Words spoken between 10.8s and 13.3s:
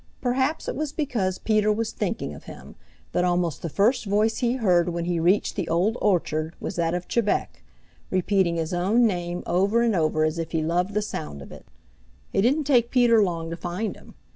the sound of it. It didn't take Peter